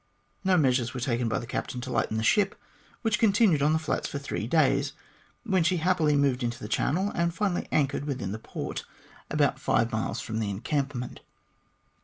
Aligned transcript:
No 0.43 0.57
measures 0.57 0.95
were 0.95 0.99
taken 0.99 1.29
by 1.29 1.37
the 1.37 1.45
captain 1.45 1.79
to 1.81 1.91
lighten 1.91 2.17
the 2.17 2.23
ship, 2.23 2.59
which 3.03 3.19
continued 3.19 3.61
on 3.61 3.71
the 3.71 3.77
flats 3.77 4.07
for 4.07 4.17
three 4.17 4.47
days, 4.47 4.93
when 5.43 5.63
happily 5.63 6.13
she 6.13 6.17
moved 6.17 6.41
into 6.41 6.57
the 6.57 6.67
channel, 6.67 7.11
and 7.13 7.35
finally 7.35 7.67
anchored 7.71 8.05
within 8.05 8.31
the 8.31 8.39
port 8.39 8.83
about 9.29 9.59
five 9.59 9.91
miles 9.91 10.19
from 10.19 10.39
the 10.39 10.49
encampment. 10.49 11.19